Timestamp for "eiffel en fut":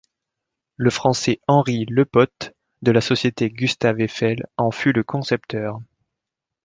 4.01-4.93